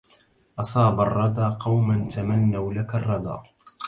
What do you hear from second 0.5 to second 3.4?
أصاب الردى قوما تمنوا لك الردى